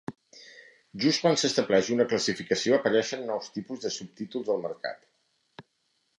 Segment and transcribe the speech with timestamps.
[1.03, 5.67] Just quan s'estableix una classificació apareixen nous tipus de subtítols al mercat.